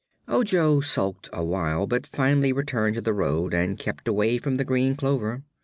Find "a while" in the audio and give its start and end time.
1.31-1.85